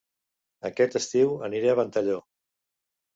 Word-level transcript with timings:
Aquest 0.69 0.95
estiu 1.01 1.35
aniré 1.49 1.69
a 1.73 1.75
Ventalló 1.81 2.17